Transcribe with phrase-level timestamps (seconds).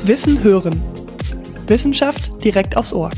[0.00, 0.82] Wissen hören.
[1.66, 3.10] Wissenschaft direkt aufs Ohr.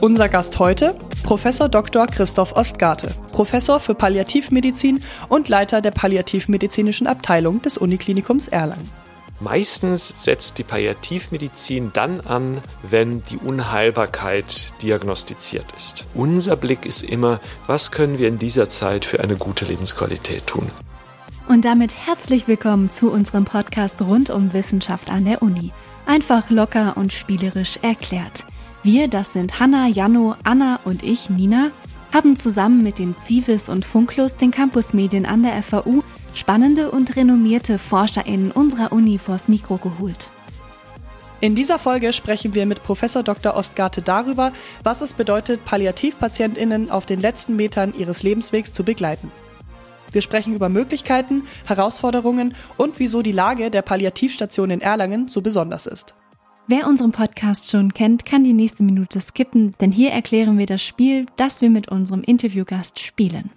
[0.00, 2.06] Unser Gast heute Professor Dr.
[2.06, 8.90] Christoph Ostgarte, Professor für Palliativmedizin und Leiter der palliativmedizinischen Abteilung des Uniklinikums Erlangen.
[9.38, 16.06] Meistens setzt die Palliativmedizin dann an, wenn die Unheilbarkeit diagnostiziert ist.
[16.14, 20.70] Unser Blick ist immer, was können wir in dieser Zeit für eine gute Lebensqualität tun.
[21.48, 25.70] Und damit herzlich willkommen zu unserem Podcast rund um Wissenschaft an der Uni.
[26.04, 28.44] Einfach locker und spielerisch erklärt.
[28.82, 31.70] Wir, das sind Hanna, Janno, Anna und ich, Nina,
[32.12, 36.02] haben zusammen mit dem Civis und Funklus den Campusmedien an der FAU
[36.34, 40.30] spannende und renommierte ForscherInnen unserer Uni vors Mikro geholt.
[41.40, 43.54] In dieser Folge sprechen wir mit Professor Dr.
[43.54, 49.30] Ostgarte darüber, was es bedeutet, PalliativpatientInnen auf den letzten Metern ihres Lebenswegs zu begleiten.
[50.16, 55.84] Wir sprechen über Möglichkeiten, Herausforderungen und wieso die Lage der Palliativstation in Erlangen so besonders
[55.84, 56.14] ist.
[56.66, 60.82] Wer unseren Podcast schon kennt, kann die nächste Minute skippen, denn hier erklären wir das
[60.82, 63.50] Spiel, das wir mit unserem Interviewgast spielen.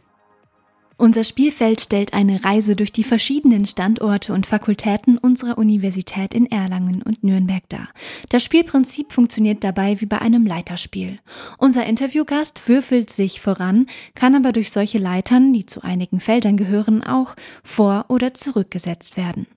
[1.00, 7.02] Unser Spielfeld stellt eine Reise durch die verschiedenen Standorte und Fakultäten unserer Universität in Erlangen
[7.02, 7.88] und Nürnberg dar.
[8.28, 11.20] Das Spielprinzip funktioniert dabei wie bei einem Leiterspiel.
[11.58, 17.02] Unser Interviewgast würfelt sich voran, kann aber durch solche Leitern, die zu einigen Feldern gehören,
[17.02, 19.48] auch vor- oder zurückgesetzt werden.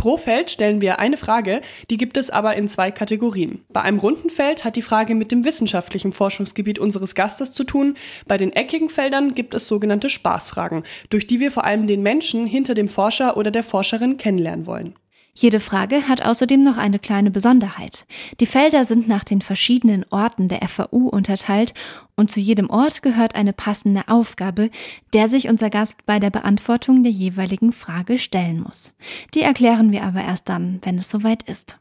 [0.00, 3.66] Pro Feld stellen wir eine Frage, die gibt es aber in zwei Kategorien.
[3.68, 7.96] Bei einem runden Feld hat die Frage mit dem wissenschaftlichen Forschungsgebiet unseres Gastes zu tun.
[8.26, 12.46] Bei den eckigen Feldern gibt es sogenannte Spaßfragen, durch die wir vor allem den Menschen
[12.46, 14.94] hinter dem Forscher oder der Forscherin kennenlernen wollen.
[15.34, 18.06] Jede Frage hat außerdem noch eine kleine Besonderheit.
[18.40, 21.72] Die Felder sind nach den verschiedenen Orten der FAU unterteilt
[22.16, 24.70] und zu jedem Ort gehört eine passende Aufgabe,
[25.12, 28.94] der sich unser Gast bei der Beantwortung der jeweiligen Frage stellen muss.
[29.34, 31.78] Die erklären wir aber erst dann, wenn es soweit ist.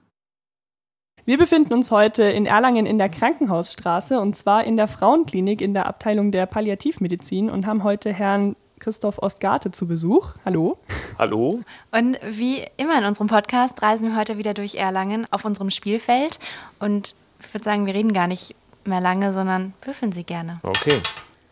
[1.25, 5.73] Wir befinden uns heute in Erlangen in der Krankenhausstraße und zwar in der Frauenklinik in
[5.73, 10.36] der Abteilung der Palliativmedizin und haben heute Herrn Christoph Ostgarte zu Besuch.
[10.45, 10.78] Hallo.
[11.17, 11.60] Hallo.
[11.92, 16.40] Und wie immer in unserem Podcast reisen wir heute wieder durch Erlangen auf unserem Spielfeld.
[16.80, 20.60] Und ich würde sagen, wir reden gar nicht mehr lange, sondern würfeln Sie gerne.
[20.64, 21.00] Okay.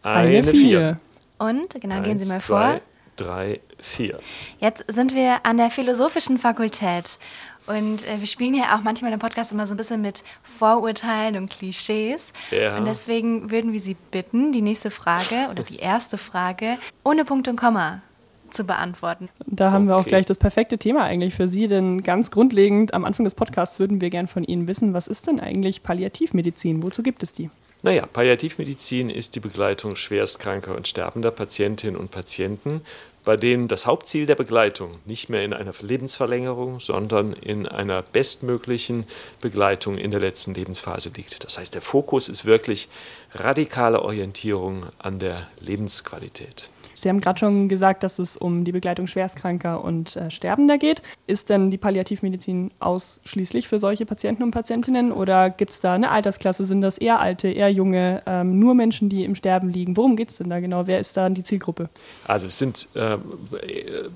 [0.04, 1.00] Eine, Eine vier.
[1.38, 2.82] Und, genau, Eins, gehen Sie mal zwei, vor.
[3.18, 4.20] Drei, vier.
[4.60, 7.20] Jetzt sind wir an der Philosophischen Fakultät.
[7.68, 11.36] Und äh, wir spielen ja auch manchmal im Podcast immer so ein bisschen mit Vorurteilen
[11.38, 12.32] und Klischees.
[12.52, 12.78] Ja.
[12.78, 17.48] Und deswegen würden wir Sie bitten, die nächste Frage oder die erste Frage ohne Punkt
[17.48, 18.02] und Komma
[18.50, 19.28] zu beantworten.
[19.46, 20.10] Da haben wir auch Okay.
[20.12, 24.00] gleich das perfekte Thema eigentlich für Sie, denn ganz grundlegend am Anfang des Podcasts würden
[24.00, 26.82] wir gern von Ihnen wissen, was ist denn eigentlich Palliativmedizin?
[26.82, 27.50] Wozu gibt es die?
[27.84, 32.82] Naja, Palliativmedizin ist die Begleitung schwerstkranker und sterbender Patientinnen und Patienten,
[33.28, 39.04] bei denen das Hauptziel der Begleitung nicht mehr in einer Lebensverlängerung, sondern in einer bestmöglichen
[39.42, 41.44] Begleitung in der letzten Lebensphase liegt.
[41.44, 42.88] Das heißt, der Fokus ist wirklich
[43.34, 46.70] radikale Orientierung an der Lebensqualität.
[47.00, 51.04] Sie haben gerade schon gesagt, dass es um die Begleitung Schwerstkranker und äh, Sterbender geht.
[51.28, 56.10] Ist denn die Palliativmedizin ausschließlich für solche Patienten und Patientinnen oder gibt es da eine
[56.10, 56.66] Altersklasse?
[56.66, 59.96] Sind das eher alte, eher junge, ähm, nur Menschen, die im Sterben liegen?
[59.96, 60.88] Worum geht es denn da genau?
[60.88, 61.90] Wer ist da die Zielgruppe?
[62.26, 63.18] Also es sind äh,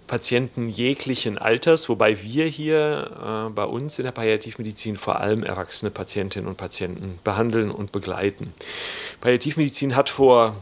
[0.08, 5.92] Patienten jeglichen Alters, wobei wir hier äh, bei uns in der Palliativmedizin vor allem erwachsene
[5.92, 8.54] Patientinnen und Patienten behandeln und begleiten.
[9.22, 10.56] Palliativmedizin hat vor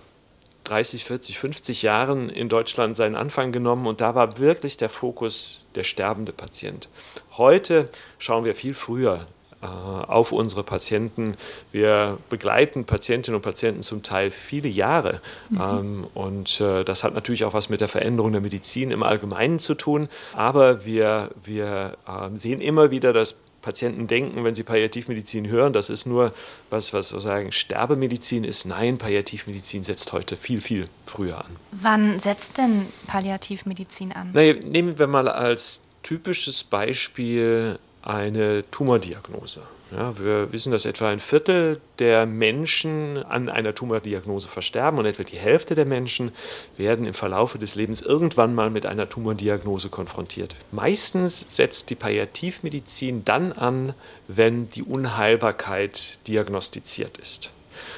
[0.70, 5.66] 30, 40, 50 Jahren in Deutschland seinen Anfang genommen und da war wirklich der Fokus
[5.74, 6.90] der sterbende Patient.
[7.38, 7.86] Heute
[8.20, 9.26] schauen wir viel früher
[9.62, 11.36] äh, auf unsere Patienten.
[11.72, 15.22] Wir begleiten Patientinnen und Patienten zum Teil viele Jahre.
[15.52, 19.60] Ähm, und äh, das hat natürlich auch was mit der Veränderung der Medizin im Allgemeinen
[19.60, 20.08] zu tun.
[20.34, 25.90] Aber wir, wir äh, sehen immer wieder, dass Patienten denken, wenn sie Palliativmedizin hören, das
[25.90, 26.34] ist nur
[26.70, 28.66] was, was sozusagen Sterbemedizin ist.
[28.66, 31.52] Nein, Palliativmedizin setzt heute viel, viel früher an.
[31.72, 34.32] Wann setzt denn Palliativmedizin an?
[34.34, 39.62] Naja, nehmen wir mal als typisches Beispiel eine Tumordiagnose.
[39.92, 45.24] Ja, wir wissen, dass etwa ein Viertel der Menschen an einer Tumordiagnose versterben und etwa
[45.24, 46.32] die Hälfte der Menschen
[46.78, 50.56] werden im Verlaufe des Lebens irgendwann mal mit einer Tumordiagnose konfrontiert.
[50.72, 53.94] Meistens setzt die Palliativmedizin dann an,
[54.28, 57.52] wenn die Unheilbarkeit diagnostiziert ist.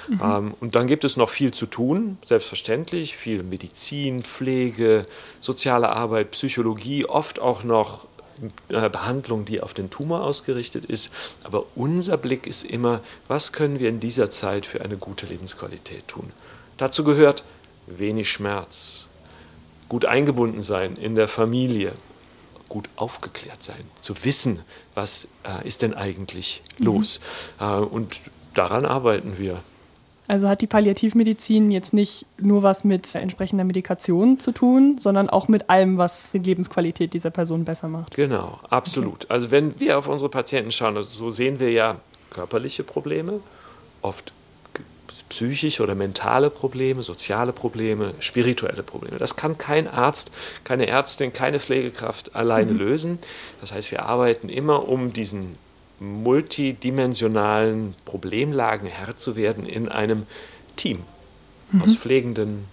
[0.09, 5.05] Ähm, und dann gibt es noch viel zu tun, selbstverständlich, viel Medizin, Pflege,
[5.39, 8.07] soziale Arbeit, Psychologie, oft auch noch
[8.67, 11.11] Behandlung, die auf den Tumor ausgerichtet ist.
[11.43, 16.07] Aber unser Blick ist immer, was können wir in dieser Zeit für eine gute Lebensqualität
[16.07, 16.31] tun?
[16.77, 17.43] Dazu gehört
[17.87, 19.07] wenig Schmerz,
[19.89, 21.93] gut eingebunden sein in der Familie,
[22.69, 24.61] gut aufgeklärt sein, zu wissen,
[24.95, 26.85] was äh, ist denn eigentlich mhm.
[26.85, 27.19] los.
[27.59, 28.21] Äh, und
[28.53, 29.61] daran arbeiten wir.
[30.31, 35.49] Also hat die Palliativmedizin jetzt nicht nur was mit entsprechender Medikation zu tun, sondern auch
[35.49, 38.15] mit allem, was die Lebensqualität dieser Person besser macht.
[38.15, 39.25] Genau, absolut.
[39.25, 39.33] Okay.
[39.33, 41.97] Also wenn wir auf unsere Patienten schauen, also so sehen wir ja
[42.29, 43.41] körperliche Probleme,
[44.01, 44.31] oft
[45.27, 49.17] psychische oder mentale Probleme, soziale Probleme, spirituelle Probleme.
[49.17, 50.31] Das kann kein Arzt,
[50.63, 52.77] keine Ärztin, keine Pflegekraft alleine mhm.
[52.77, 53.19] lösen.
[53.59, 55.57] Das heißt, wir arbeiten immer, um diesen
[56.01, 60.25] multidimensionalen Problemlagen Herr zu werden in einem
[60.75, 61.03] Team
[61.71, 61.83] mhm.
[61.83, 62.65] aus Pflegenden,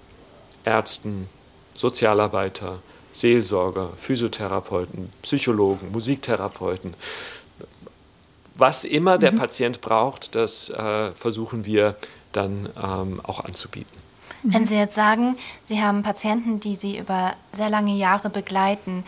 [0.65, 1.29] Ärzten,
[1.75, 2.79] Sozialarbeiter,
[3.13, 6.95] Seelsorger, Physiotherapeuten, Psychologen, Musiktherapeuten.
[8.55, 9.37] Was immer der mhm.
[9.37, 11.97] Patient braucht, das äh, versuchen wir
[12.33, 13.97] dann ähm, auch anzubieten.
[14.43, 19.05] Wenn Sie jetzt sagen, Sie haben Patienten, die Sie über sehr lange Jahre begleiten,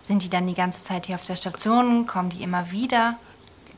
[0.00, 2.06] sind die dann die ganze Zeit hier auf der Station?
[2.06, 3.18] Kommen die immer wieder?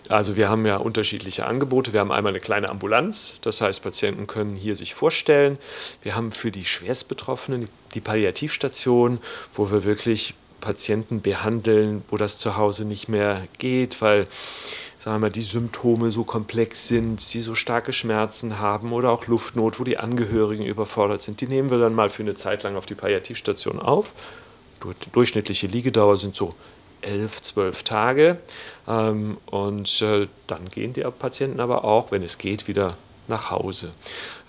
[0.09, 1.93] Also wir haben ja unterschiedliche Angebote.
[1.93, 5.59] Wir haben einmal eine kleine Ambulanz, das heißt, Patienten können hier sich vorstellen.
[6.03, 9.19] Wir haben für die Schwerstbetroffenen die Palliativstation,
[9.55, 14.27] wo wir wirklich Patienten behandeln, wo das zu Hause nicht mehr geht, weil
[14.99, 19.79] sagen wir die Symptome so komplex sind, sie so starke Schmerzen haben oder auch Luftnot,
[19.79, 21.43] wo die Angehörigen überfordert sind.
[21.43, 24.12] Die nehmen wir dann mal für eine Zeit lang auf die Palliativstation auf.
[25.12, 26.55] Durchschnittliche Liegedauer sind so
[27.05, 28.39] elf, zwölf Tage.
[28.89, 32.97] Ähm, und äh, dann gehen die Patienten aber auch, wenn es geht, wieder
[33.29, 33.93] nach Hause.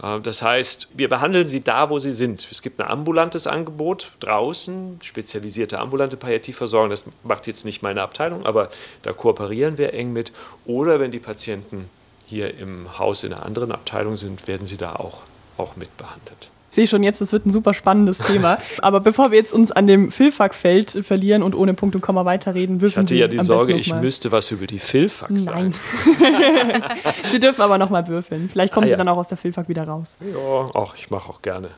[0.01, 2.47] Äh, das heißt, wir behandeln sie da, wo sie sind.
[2.51, 6.89] Es gibt ein ambulantes Angebot draußen, spezialisierte ambulante Palliativversorgung.
[6.89, 8.69] Das macht jetzt nicht meine Abteilung, aber
[9.03, 10.31] da kooperieren wir eng mit.
[10.65, 11.89] Oder wenn die Patienten
[12.25, 15.21] hier im Haus in einer anderen Abteilung sind, werden sie da auch,
[15.57, 18.59] auch mitbehandelt sehe schon jetzt, das wird ein super spannendes Thema.
[18.81, 22.81] Aber bevor wir jetzt uns an dem Filfak-Feld verlieren und ohne Punkt und Komma weiterreden,
[22.81, 25.73] würfeln Sie Ich hatte ja die Sorge, ich müsste was über die Filfak sagen.
[26.05, 26.83] Nein.
[27.31, 28.49] Sie dürfen aber nochmal würfeln.
[28.51, 28.93] Vielleicht kommen ah, ja.
[28.93, 30.17] Sie dann auch aus der Filfak wieder raus.
[30.21, 31.69] Ja, auch ich mache auch gerne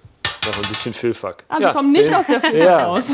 [0.46, 1.44] noch ein bisschen Filfak.
[1.48, 2.86] Also ja, kommen nicht aus der Filfak ja.
[2.86, 3.12] raus.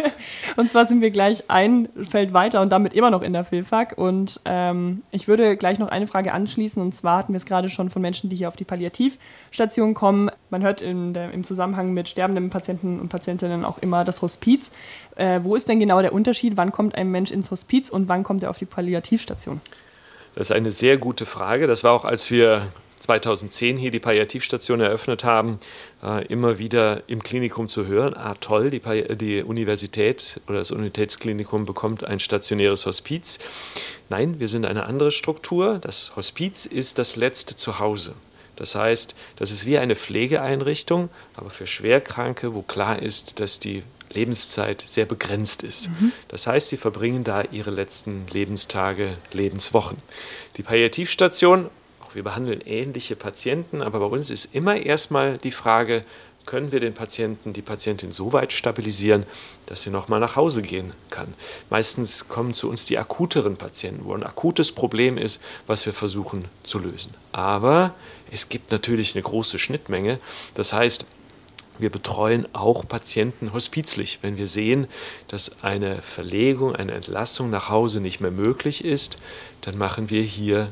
[0.56, 3.96] und zwar sind wir gleich ein Feld weiter und damit immer noch in der Filfak.
[3.96, 6.82] Und ähm, ich würde gleich noch eine Frage anschließen.
[6.82, 10.30] Und zwar hatten wir es gerade schon von Menschen, die hier auf die Palliativstation kommen.
[10.50, 14.70] Man hört der, im Zusammenhang mit sterbenden Patienten und Patientinnen auch immer das Hospiz.
[15.16, 16.56] Äh, wo ist denn genau der Unterschied?
[16.56, 19.60] Wann kommt ein Mensch ins Hospiz und wann kommt er auf die Palliativstation?
[20.34, 21.66] Das ist eine sehr gute Frage.
[21.66, 22.62] Das war auch, als wir
[23.10, 25.58] 2010 hier die Palliativstation eröffnet haben,
[26.02, 28.80] äh, immer wieder im Klinikum zu hören, ah toll, die,
[29.16, 33.40] die Universität oder das Universitätsklinikum bekommt ein stationäres Hospiz.
[34.10, 35.80] Nein, wir sind eine andere Struktur.
[35.80, 38.14] Das Hospiz ist das letzte Zuhause.
[38.54, 43.82] Das heißt, das ist wie eine Pflegeeinrichtung, aber für Schwerkranke, wo klar ist, dass die
[44.12, 45.88] Lebenszeit sehr begrenzt ist.
[45.88, 46.12] Mhm.
[46.28, 49.96] Das heißt, sie verbringen da ihre letzten Lebenstage, Lebenswochen.
[50.56, 51.70] Die Palliativstation
[52.14, 56.02] wir behandeln ähnliche Patienten, aber bei uns ist immer erstmal die Frage,
[56.46, 59.24] können wir den Patienten, die Patientin so weit stabilisieren,
[59.66, 61.34] dass sie nochmal nach Hause gehen kann.
[61.68, 66.44] Meistens kommen zu uns die akuteren Patienten, wo ein akutes Problem ist, was wir versuchen
[66.62, 67.14] zu lösen.
[67.32, 67.94] Aber
[68.32, 70.18] es gibt natürlich eine große Schnittmenge.
[70.54, 71.04] Das heißt,
[71.78, 74.18] wir betreuen auch Patienten hospizlich.
[74.22, 74.86] Wenn wir sehen,
[75.28, 79.16] dass eine Verlegung, eine Entlassung nach Hause nicht mehr möglich ist,
[79.62, 80.66] dann machen wir hier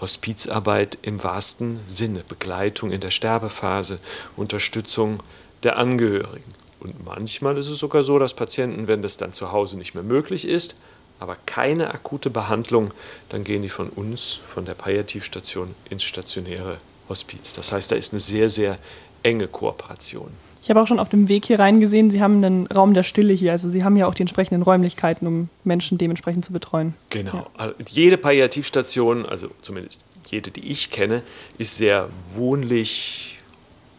[0.00, 3.98] Hospizarbeit im wahrsten Sinne, Begleitung in der Sterbephase,
[4.36, 5.22] Unterstützung
[5.62, 6.52] der Angehörigen.
[6.80, 10.04] Und manchmal ist es sogar so, dass Patienten, wenn das dann zu Hause nicht mehr
[10.04, 10.76] möglich ist,
[11.18, 12.92] aber keine akute Behandlung,
[13.28, 17.54] dann gehen die von uns, von der Palliativstation ins stationäre Hospiz.
[17.54, 18.78] Das heißt, da ist eine sehr, sehr
[19.22, 20.32] enge Kooperation.
[20.64, 23.34] Ich habe auch schon auf dem Weg hier reingesehen, Sie haben einen Raum der Stille
[23.34, 23.52] hier.
[23.52, 26.94] Also Sie haben ja auch die entsprechenden Räumlichkeiten, um Menschen dementsprechend zu betreuen.
[27.10, 27.34] Genau.
[27.34, 27.46] Ja.
[27.58, 31.20] Also jede Palliativstation, also zumindest jede, die ich kenne,
[31.58, 33.33] ist sehr wohnlich,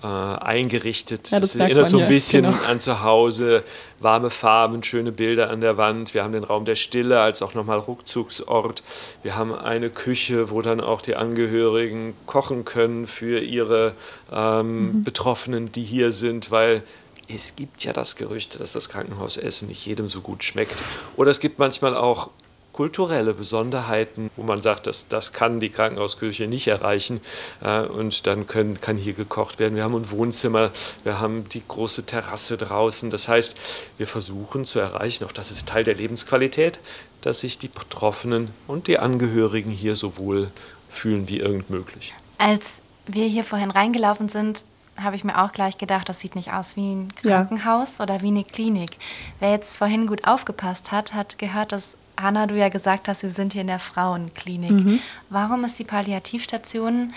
[0.06, 1.32] äh, eingerichtet.
[1.32, 2.58] Ja, das, das erinnert so ein bisschen genau.
[2.68, 3.64] an zu Hause.
[4.00, 6.14] Warme Farben, schöne Bilder an der Wand.
[6.14, 8.84] Wir haben den Raum der Stille als auch nochmal Rückzugsort.
[9.24, 13.94] Wir haben eine Küche, wo dann auch die Angehörigen kochen können für ihre
[14.32, 15.04] ähm, mhm.
[15.04, 16.82] Betroffenen, die hier sind, weil
[17.28, 20.84] es gibt ja das Gerücht, dass das Krankenhausessen nicht jedem so gut schmeckt.
[21.18, 22.30] Oder es gibt manchmal auch
[22.76, 27.22] kulturelle Besonderheiten, wo man sagt, dass, das kann die Krankenhausküche nicht erreichen.
[27.62, 29.78] Äh, und dann können, kann hier gekocht werden.
[29.78, 30.72] Wir haben ein Wohnzimmer,
[31.06, 33.10] wir haben die große Terrasse draußen.
[33.10, 33.58] Das heißt,
[33.98, 36.82] wir versuchen zu erreichen, auch das ist Teil der Lebensqualität,
[37.22, 40.48] dass sich die Betroffenen und die Angehörigen hier so wohl
[40.90, 42.14] fühlen wie irgend möglich.
[42.40, 44.66] Als wir hier vorhin reingelaufen sind,
[44.98, 48.04] habe ich mir auch gleich gedacht, das sieht nicht aus wie ein Krankenhaus ja.
[48.04, 48.98] oder wie eine Klinik.
[49.40, 53.32] Wer jetzt vorhin gut aufgepasst hat, hat gehört, dass Hanna, du ja gesagt hast, wir
[53.32, 54.72] sind hier in der Frauenklinik.
[54.72, 55.00] Mhm.
[55.30, 57.14] Warum ist die Palliativstation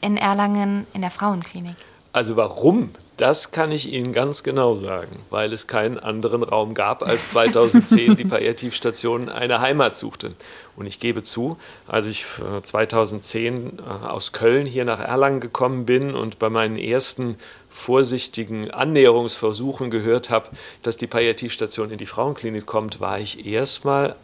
[0.00, 1.76] in Erlangen in der Frauenklinik?
[2.12, 7.02] Also warum das kann ich Ihnen ganz genau sagen, weil es keinen anderen Raum gab,
[7.02, 10.30] als 2010 die Palliativstation eine Heimat suchte.
[10.76, 12.26] Und ich gebe zu, als ich
[12.62, 17.38] 2010 äh, aus Köln hier nach Erlangen gekommen bin und bei meinen ersten
[17.70, 20.50] vorsichtigen Annäherungsversuchen gehört habe,
[20.82, 24.14] dass die Palliativstation in die Frauenklinik kommt, war ich erstmal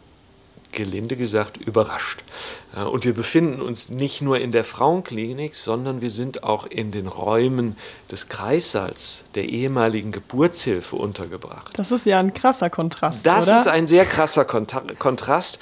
[0.73, 2.23] gelinde gesagt überrascht.
[2.91, 7.07] Und wir befinden uns nicht nur in der Frauenklinik, sondern wir sind auch in den
[7.07, 7.75] Räumen
[8.11, 11.77] des Kreissaals der ehemaligen Geburtshilfe untergebracht.
[11.77, 13.25] Das ist ja ein krasser Kontrast.
[13.25, 13.57] Das oder?
[13.57, 15.59] ist ein sehr krasser Kontrast.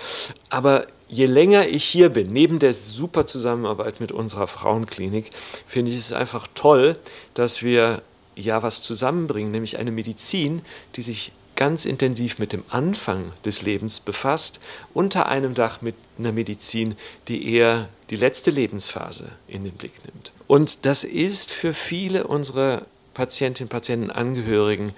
[0.50, 5.32] Aber je länger ich hier bin, neben der super Zusammenarbeit mit unserer Frauenklinik,
[5.68, 6.98] finde ich es einfach toll,
[7.34, 8.02] dass wir
[8.36, 10.62] ja was zusammenbringen, nämlich eine Medizin,
[10.96, 14.60] die sich ganz intensiv mit dem Anfang des Lebens befasst,
[14.96, 16.96] unter einem Dach mit einer Medizin,
[17.28, 20.34] die eher die letzte Lebensphase in den Blick nimmt.
[20.48, 22.80] Und das ist für viele unserer
[23.14, 24.92] Patientinnen, Patienten, Angehörigen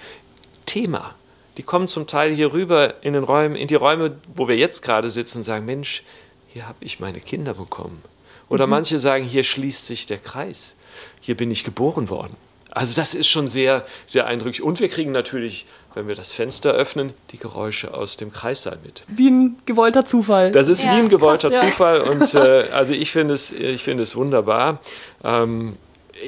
[0.66, 1.16] Thema.
[1.58, 4.84] Die kommen zum Teil hier rüber in den Räumen, in die Räume, wo wir jetzt
[4.84, 6.02] gerade sitzen und sagen, Mensch,
[6.48, 8.02] hier habe ich meine Kinder bekommen.
[8.48, 8.72] Oder mhm.
[8.72, 10.78] manche sagen, hier schließt sich der Kreis.
[11.20, 12.38] Hier bin ich geboren worden.
[12.76, 14.64] Also das ist schon sehr, sehr eindrücklich.
[14.64, 19.04] Und wir kriegen natürlich, wenn wir das Fenster öffnen, die Geräusche aus dem Kreissaal mit.
[19.08, 20.52] Wie ein gewollter Zufall.
[20.52, 22.04] Das ist ja, wie ein gewollter krass, Zufall.
[22.04, 22.04] Ja.
[22.12, 24.80] Und äh, also ich finde es, find es wunderbar.
[25.24, 25.78] Ähm,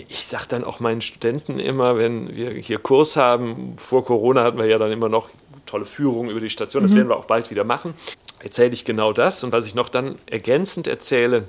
[0.09, 4.57] ich sage dann auch meinen Studenten immer, wenn wir hier Kurs haben, vor Corona hatten
[4.57, 5.29] wir ja dann immer noch
[5.65, 6.97] tolle Führungen über die Station, das mhm.
[6.97, 7.93] werden wir auch bald wieder machen,
[8.39, 9.43] erzähle ich genau das.
[9.43, 11.41] Und was ich noch dann ergänzend erzähle, äh,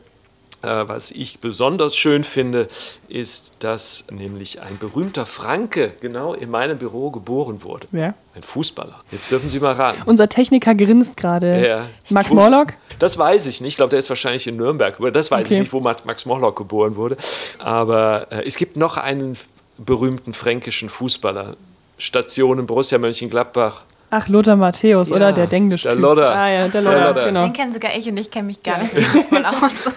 [0.63, 2.69] was ich besonders schön finde,
[3.09, 7.87] ist, dass nämlich ein berühmter Franke genau in meinem Büro geboren wurde.
[7.93, 8.15] Wer?
[8.35, 8.99] Ein Fußballer.
[9.11, 10.03] Jetzt dürfen Sie mal raten.
[10.07, 11.67] Unser Techniker grinst gerade.
[11.67, 11.89] Ja.
[12.11, 12.75] Max Morlock?
[12.99, 13.73] Das weiß ich nicht.
[13.73, 14.99] Ich glaube, der ist wahrscheinlich in Nürnberg.
[15.13, 15.55] Das weiß okay.
[15.55, 17.17] ich nicht, wo Max Morlock geboren wurde.
[17.59, 19.37] Aber äh, es gibt noch einen
[19.79, 21.57] berühmten fränkischen Fußballer.
[21.99, 25.33] Stationen Borussia Mönchengladbach, Ach, Lothar Matthäus, ja, oder?
[25.33, 25.83] Der Denglisch.
[25.83, 26.35] Der Lothar.
[26.35, 27.43] Ah, ja, der Lothar, genau.
[27.43, 29.93] Den kennen sogar ich und ich kenne mich gar nicht Fußball aus.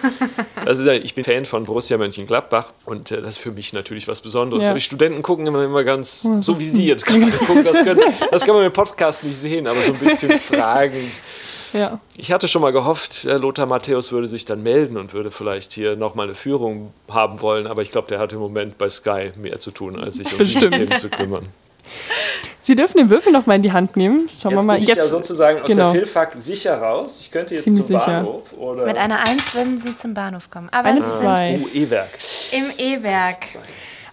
[0.66, 4.20] Also, ich bin Fan von Borussia Mönchengladbach und äh, das ist für mich natürlich was
[4.20, 4.64] Besonderes.
[4.64, 4.70] Ja.
[4.70, 8.00] Aber die Studenten gucken immer, immer ganz, so wie Sie jetzt gerade gucken, das, können,
[8.30, 11.22] das kann man im Podcast nicht sehen, aber so ein bisschen fragend.
[11.72, 11.98] Ja.
[12.16, 15.72] Ich hatte schon mal gehofft, äh, Lothar Matthäus würde sich dann melden und würde vielleicht
[15.72, 19.32] hier nochmal eine Führung haben wollen, aber ich glaube, der hat im Moment bei Sky
[19.38, 21.48] mehr zu tun, als sich um die Themen zu kümmern.
[22.62, 24.28] Sie dürfen den Würfel noch mal in die Hand nehmen.
[24.28, 24.74] Schauen jetzt wir mal.
[24.74, 25.92] Bin ich jetzt ja sozusagen aus genau.
[25.92, 27.18] der Filfak sicher raus.
[27.20, 28.52] Ich könnte jetzt Ziemlich zum Bahnhof.
[28.52, 30.68] Oder Mit einer Eins würden Sie zum Bahnhof kommen.
[30.70, 31.60] Aber Eine zwei.
[31.62, 32.10] Oh, E-Werk.
[32.52, 33.38] Im E-Werk.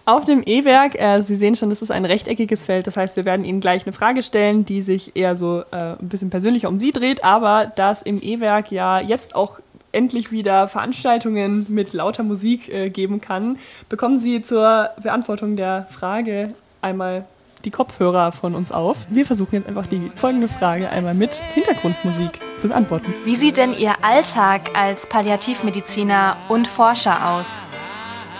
[0.06, 2.86] Auf dem E-Werk, äh, Sie sehen schon, das ist ein rechteckiges Feld.
[2.86, 6.08] Das heißt, wir werden Ihnen gleich eine Frage stellen, die sich eher so äh, ein
[6.08, 7.24] bisschen persönlicher um Sie dreht.
[7.24, 9.58] Aber dass im E-Werk ja jetzt auch
[9.92, 13.58] endlich wieder Veranstaltungen mit lauter Musik äh, geben kann,
[13.88, 17.26] bekommen Sie zur Beantwortung der Frage einmal
[17.64, 18.96] die Kopfhörer von uns auf.
[19.08, 23.12] Wir versuchen jetzt einfach die folgende Frage einmal mit Hintergrundmusik zu beantworten.
[23.24, 27.50] Wie sieht denn Ihr Alltag als Palliativmediziner und Forscher aus?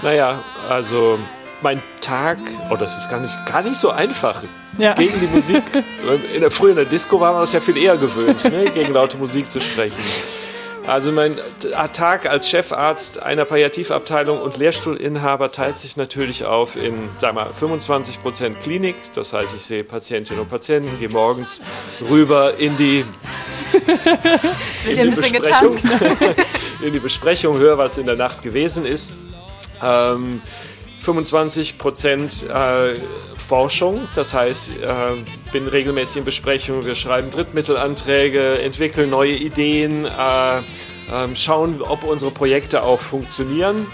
[0.03, 1.19] Naja, also
[1.63, 2.39] mein Tag,
[2.71, 4.43] oh, das ist gar nicht, gar nicht so einfach.
[4.77, 4.95] Ja.
[4.95, 5.65] Gegen die Musik.
[6.35, 8.93] In der, früher in der Disco war man das ja viel eher gewöhnt, ne, gegen
[8.93, 9.99] laute Musik zu sprechen.
[10.89, 11.37] Also mein
[11.93, 18.23] Tag als Chefarzt einer Palliativabteilung und Lehrstuhlinhaber teilt sich natürlich auf in, sag mal, 25
[18.23, 18.97] Prozent Klinik.
[19.13, 21.61] Das heißt, ich sehe Patientinnen und Patienten, gehe morgens
[22.09, 23.05] rüber in die,
[24.89, 25.77] in die Besprechung,
[26.83, 29.13] in die Besprechung, höre, was in der Nacht gewesen ist.
[29.85, 30.41] Ähm,
[31.09, 32.95] 25 Prozent äh,
[33.39, 40.59] Forschung, das heißt, äh, bin regelmäßig in Besprechungen, wir schreiben Drittmittelanträge, entwickeln neue Ideen, äh,
[40.59, 40.63] äh,
[41.35, 43.87] schauen, ob unsere Projekte auch funktionieren.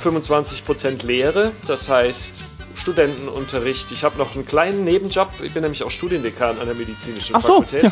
[0.00, 3.90] 25% Lehre, das heißt Studentenunterricht.
[3.90, 7.42] Ich habe noch einen kleinen Nebenjob, ich bin nämlich auch Studiendekan an der medizinischen Ach
[7.42, 7.82] Fakultät.
[7.82, 7.90] So.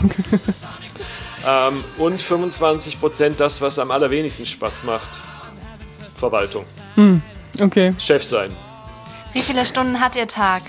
[1.45, 5.11] ähm, und 25% das, was am allerwenigsten Spaß macht,
[6.15, 6.67] Verwaltung.
[6.95, 7.21] Hm.
[7.61, 7.95] Okay.
[7.99, 8.51] Chef sein.
[9.33, 10.63] Wie viele Stunden hat Ihr Tag?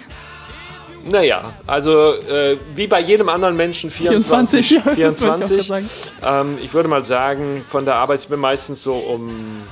[1.03, 4.67] Naja, also äh, wie bei jedem anderen Menschen 24.
[4.67, 5.77] 24, 24.
[5.77, 9.63] Ich, ähm, ich würde mal sagen, von der Arbeit, ich bin meistens so um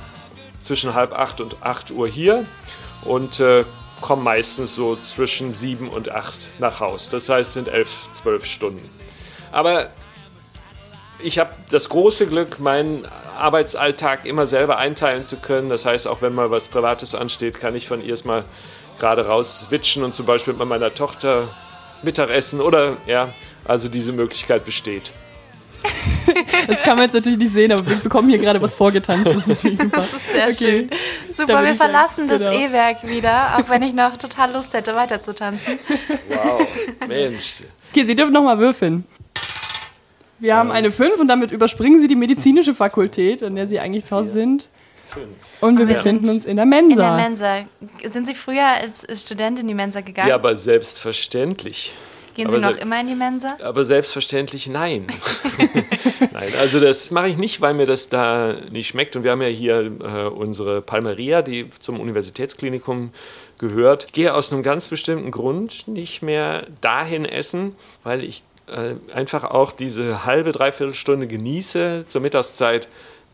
[0.60, 2.44] zwischen halb acht und acht Uhr hier
[3.04, 3.64] und äh,
[4.00, 7.10] komme meistens so zwischen sieben und acht nach Haus.
[7.10, 8.88] Das heißt, es sind elf, zwölf Stunden.
[9.52, 9.88] Aber
[11.22, 13.06] ich habe das große Glück, meinen
[13.38, 15.68] Arbeitsalltag immer selber einteilen zu können.
[15.68, 18.44] Das heißt, auch wenn mal was Privates ansteht, kann ich von ihr mal
[18.98, 21.48] gerade rauswitschen und zum Beispiel mit meiner Tochter
[22.02, 23.28] Mittagessen oder ja,
[23.64, 25.10] also diese Möglichkeit besteht.
[26.66, 29.26] Das kann man jetzt natürlich nicht sehen, aber wir bekommen hier gerade was vorgetanzt.
[29.26, 29.96] Das ist natürlich super.
[29.96, 30.54] Das ist sehr okay.
[30.54, 30.90] schön.
[31.32, 32.66] Super, wir verlassen sagen, das genau.
[32.66, 35.78] E-Werk wieder, auch wenn ich noch total Lust hätte, weiter zu tanzen.
[36.28, 36.66] Wow,
[37.08, 37.62] Mensch.
[37.90, 39.04] Okay, Sie dürfen nochmal würfeln.
[40.40, 44.06] Wir haben eine 5 und damit überspringen Sie die medizinische Fakultät, an der Sie eigentlich
[44.06, 44.68] zu Hause sind.
[45.60, 46.92] Und wir, wir befinden uns in der Mensa.
[46.92, 48.10] In der Mensa.
[48.10, 50.28] Sind Sie früher als Student in die Mensa gegangen?
[50.28, 51.92] Ja, aber selbstverständlich.
[52.34, 53.56] Gehen Sie noch immer in die Mensa?
[53.62, 55.08] Aber selbstverständlich nein.
[56.32, 59.16] nein, also das mache ich nicht, weil mir das da nicht schmeckt.
[59.16, 63.10] Und wir haben ja hier äh, unsere Palmeria, die zum Universitätsklinikum
[63.58, 64.04] gehört.
[64.04, 68.42] Ich gehe aus einem ganz bestimmten Grund nicht mehr dahin essen, weil ich
[69.14, 72.88] einfach auch diese halbe, dreiviertel Stunde genieße zur Mittagszeit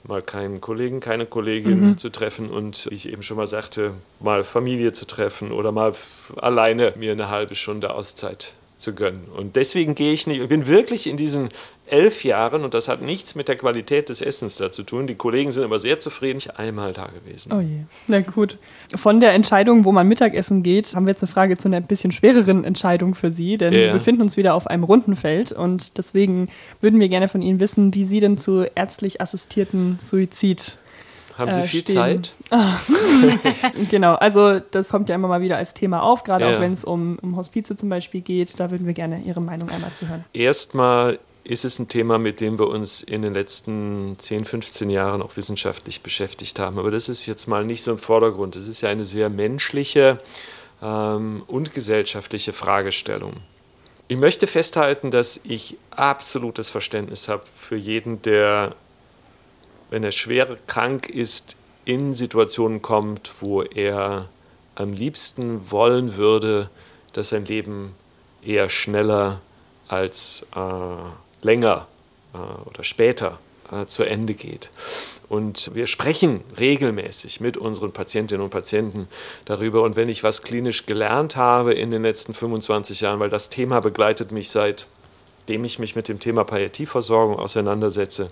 [0.04, 1.98] mal keinen Kollegen, keine Kollegin mhm.
[1.98, 5.92] zu treffen und, wie ich eben schon mal sagte, mal Familie zu treffen oder mal
[6.36, 9.24] alleine mir eine halbe Stunde Auszeit zu gönnen.
[9.34, 11.48] Und deswegen gehe ich nicht, ich bin wirklich in diesen
[11.86, 15.14] elf Jahren, und das hat nichts mit der Qualität des Essens da zu tun, die
[15.14, 17.52] Kollegen sind aber sehr zufrieden, ich einmal da gewesen.
[17.52, 18.58] Oh je, na gut.
[18.94, 22.12] Von der Entscheidung, wo man Mittagessen geht, haben wir jetzt eine Frage zu einer bisschen
[22.12, 23.78] schwereren Entscheidung für Sie, denn ja.
[23.80, 26.48] wir befinden uns wieder auf einem runden Feld und deswegen
[26.80, 30.78] würden wir gerne von Ihnen wissen, wie Sie denn zu ärztlich assistierten Suizid
[31.36, 31.96] haben Sie äh, viel stehen.
[31.96, 32.32] Zeit?
[33.90, 36.56] genau, also das kommt ja immer mal wieder als Thema auf, gerade ja.
[36.56, 38.58] auch wenn es um, um Hospize zum Beispiel geht.
[38.58, 40.24] Da würden wir gerne Ihre Meinung einmal zu hören.
[40.32, 45.22] Erstmal ist es ein Thema, mit dem wir uns in den letzten 10, 15 Jahren
[45.22, 46.78] auch wissenschaftlich beschäftigt haben.
[46.78, 48.56] Aber das ist jetzt mal nicht so im Vordergrund.
[48.56, 50.18] Das ist ja eine sehr menschliche
[50.82, 53.34] ähm, und gesellschaftliche Fragestellung.
[54.08, 58.74] Ich möchte festhalten, dass ich absolutes Verständnis habe für jeden, der
[59.90, 64.28] wenn er schwer krank ist, in Situationen kommt, wo er
[64.74, 66.68] am liebsten wollen würde,
[67.12, 67.94] dass sein Leben
[68.42, 69.40] eher schneller
[69.88, 71.86] als äh, länger
[72.34, 73.38] äh, oder später
[73.70, 74.70] äh, zu Ende geht.
[75.28, 79.08] Und wir sprechen regelmäßig mit unseren Patientinnen und Patienten
[79.44, 79.82] darüber.
[79.82, 83.80] Und wenn ich was klinisch gelernt habe in den letzten 25 Jahren, weil das Thema
[83.80, 88.28] begleitet mich seitdem ich mich mit dem Thema Palliativversorgung auseinandersetze,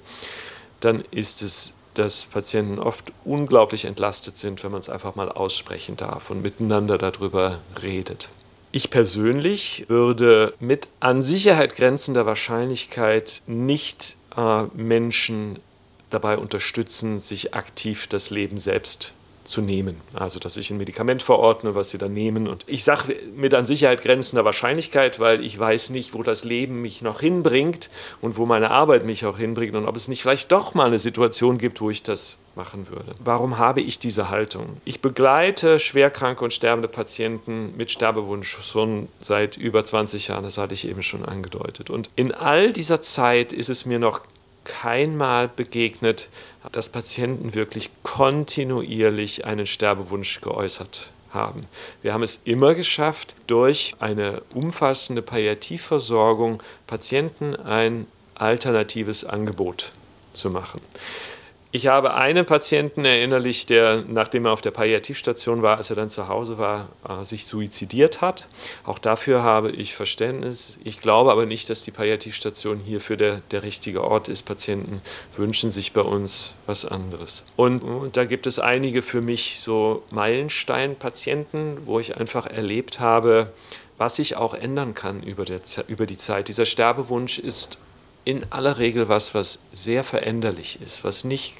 [0.85, 5.97] dann ist es, dass Patienten oft unglaublich entlastet sind, wenn man es einfach mal aussprechen
[5.97, 8.31] darf und miteinander darüber redet.
[8.73, 15.61] Ich persönlich würde mit an Sicherheit grenzender Wahrscheinlichkeit nicht äh, Menschen
[16.11, 20.01] dabei unterstützen, sich aktiv das Leben selbst zu nehmen.
[20.13, 22.49] Also, dass ich ein Medikament verordne, was sie dann nehmen.
[22.49, 26.83] Und ich sage mit an Sicherheit grenzender Wahrscheinlichkeit, weil ich weiß nicht, wo das Leben
[26.83, 30.51] mich noch hinbringt und wo meine Arbeit mich auch hinbringt und ob es nicht vielleicht
[30.51, 33.13] doch mal eine Situation gibt, wo ich das machen würde.
[33.23, 34.79] Warum habe ich diese Haltung?
[34.85, 40.75] Ich begleite schwerkranke und sterbende Patienten mit Sterbewunsch schon seit über 20 Jahren, das hatte
[40.75, 41.91] ich eben schon angedeutet.
[41.91, 44.21] Und in all dieser Zeit ist es mir noch
[44.65, 46.29] kein Mal begegnet,
[46.73, 51.67] dass Patienten wirklich kontinuierlich einen Sterbewunsch geäußert haben.
[52.03, 59.91] Wir haben es immer geschafft, durch eine umfassende Palliativversorgung Patienten ein alternatives Angebot
[60.33, 60.81] zu machen.
[61.77, 66.09] Ich habe einen Patienten erinnerlich, der, nachdem er auf der Palliativstation war, als er dann
[66.09, 68.47] zu Hause war, äh, sich suizidiert hat.
[68.85, 70.79] Auch dafür habe ich Verständnis.
[70.85, 74.45] Ich glaube aber nicht, dass die Palliativstation hierfür der, der richtige Ort ist.
[74.45, 75.03] Patienten
[75.37, 77.43] wünschen sich bei uns was anderes.
[77.57, 83.53] Und, und da gibt es einige für mich so Meilenstein-Patienten, wo ich einfach erlebt habe,
[83.99, 85.59] was sich auch ändern kann über, der,
[85.89, 86.47] über die Zeit.
[86.47, 87.79] Dieser Sterbewunsch ist
[88.25, 91.55] in aller Regel was, was sehr veränderlich ist, was nicht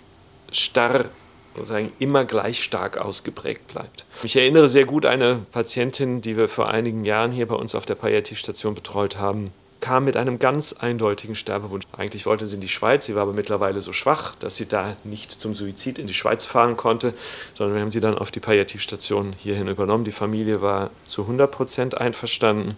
[0.57, 1.07] starr
[1.55, 4.07] sozusagen immer gleich stark ausgeprägt bleibt.
[4.23, 7.87] Ich erinnere sehr gut eine Patientin, die wir vor einigen Jahren hier bei uns auf
[7.87, 9.47] der Palliativstation betreut haben,
[9.85, 11.85] kam mit einem ganz eindeutigen Sterbewunsch.
[11.93, 14.97] Eigentlich wollte sie in die Schweiz, sie war aber mittlerweile so schwach, dass sie da
[15.05, 17.13] nicht zum Suizid in die Schweiz fahren konnte,
[17.53, 20.05] sondern wir haben sie dann auf die Palliativstation hierhin übernommen.
[20.05, 22.77] Die Familie war zu 100 Prozent einverstanden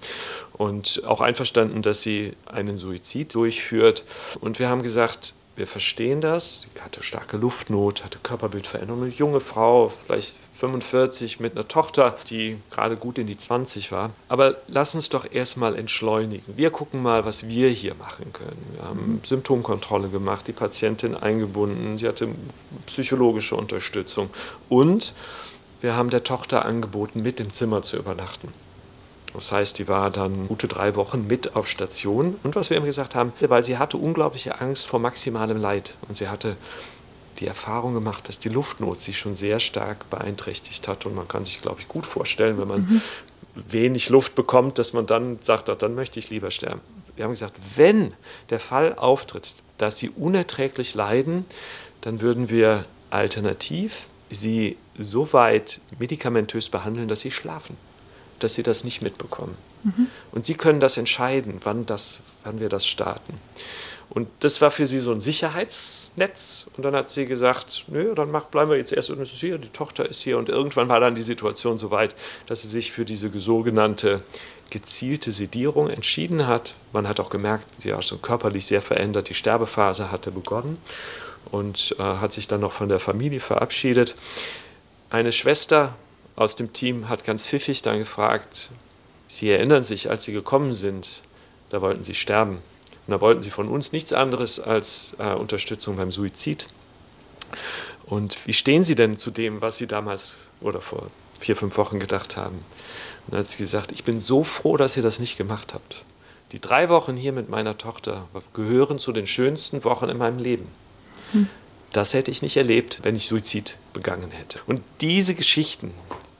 [0.54, 4.04] und auch einverstanden, dass sie einen Suizid durchführt.
[4.40, 6.68] Und wir haben gesagt, wir verstehen das.
[6.74, 9.02] Sie hatte starke Luftnot, hatte Körperbildveränderung.
[9.04, 14.10] Eine junge Frau, vielleicht 45 mit einer Tochter, die gerade gut in die 20 war.
[14.28, 16.56] Aber lass uns doch erstmal entschleunigen.
[16.56, 18.64] Wir gucken mal, was wir hier machen können.
[18.74, 19.20] Wir haben mhm.
[19.24, 22.28] Symptomkontrolle gemacht, die Patientin eingebunden, sie hatte
[22.86, 24.30] psychologische Unterstützung
[24.68, 25.14] und
[25.82, 28.48] wir haben der Tochter angeboten, mit im Zimmer zu übernachten.
[29.36, 32.36] Das heißt, die war dann gute drei Wochen mit auf Station.
[32.42, 35.96] Und was wir immer gesagt haben, weil sie hatte unglaubliche Angst vor maximalem Leid.
[36.08, 36.56] Und sie hatte
[37.38, 41.04] die Erfahrung gemacht, dass die Luftnot sich schon sehr stark beeinträchtigt hat.
[41.04, 43.02] Und man kann sich, glaube ich, gut vorstellen, wenn man mhm.
[43.54, 46.80] wenig Luft bekommt, dass man dann sagt, dann möchte ich lieber sterben.
[47.14, 48.14] Wir haben gesagt, wenn
[48.50, 51.44] der Fall auftritt, dass sie unerträglich leiden,
[52.00, 57.76] dann würden wir alternativ sie so weit medikamentös behandeln, dass sie schlafen,
[58.40, 59.56] dass sie das nicht mitbekommen.
[59.84, 60.06] Mhm.
[60.32, 63.34] Und sie können das entscheiden, wann, das, wann wir das starten.
[64.08, 66.68] Und das war für sie so ein Sicherheitsnetz.
[66.76, 69.40] Und dann hat sie gesagt, nö, dann mach, bleiben wir jetzt erst und es ist
[69.40, 70.38] hier, die Tochter ist hier.
[70.38, 72.14] Und irgendwann war dann die Situation so weit,
[72.46, 74.22] dass sie sich für diese sogenannte
[74.70, 76.74] gezielte Sedierung entschieden hat.
[76.92, 79.28] Man hat auch gemerkt, sie war schon körperlich sehr verändert.
[79.28, 80.78] Die Sterbephase hatte begonnen
[81.50, 84.14] und äh, hat sich dann noch von der Familie verabschiedet.
[85.10, 85.94] Eine Schwester
[86.36, 88.70] aus dem Team hat ganz pfiffig dann gefragt,
[89.26, 91.22] Sie erinnern sich, als Sie gekommen sind,
[91.70, 92.56] da wollten Sie sterben.
[93.06, 96.66] Und da wollten Sie von uns nichts anderes als äh, Unterstützung beim Suizid.
[98.04, 101.08] Und wie stehen Sie denn zu dem, was Sie damals oder vor
[101.40, 102.56] vier, fünf Wochen gedacht haben?
[103.26, 106.04] Und dann hat sie gesagt, ich bin so froh, dass ihr das nicht gemacht habt.
[106.52, 110.68] Die drei Wochen hier mit meiner Tochter gehören zu den schönsten Wochen in meinem Leben.
[111.32, 111.48] Hm.
[111.92, 114.60] Das hätte ich nicht erlebt, wenn ich Suizid begangen hätte.
[114.66, 115.92] Und diese Geschichten,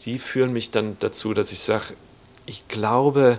[0.07, 1.95] die führen mich dann dazu, dass ich sage,
[2.47, 3.37] ich glaube,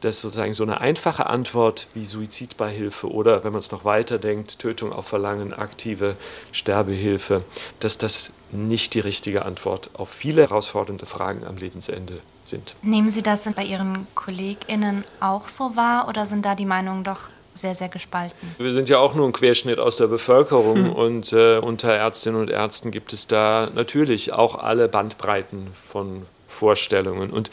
[0.00, 4.58] dass sozusagen so eine einfache Antwort wie Suizidbeihilfe oder, wenn man es noch weiter denkt,
[4.58, 6.16] Tötung auf Verlangen, aktive
[6.52, 7.38] Sterbehilfe,
[7.80, 12.76] dass das nicht die richtige Antwort auf viele herausfordernde Fragen am Lebensende sind.
[12.82, 17.28] Nehmen Sie das bei Ihren KollegInnen auch so wahr oder sind da die Meinungen doch
[17.56, 18.54] sehr, sehr gespalten.
[18.58, 20.92] Wir sind ja auch nur ein Querschnitt aus der Bevölkerung hm.
[20.92, 27.30] und äh, unter Ärztinnen und Ärzten gibt es da natürlich auch alle Bandbreiten von Vorstellungen.
[27.30, 27.50] Und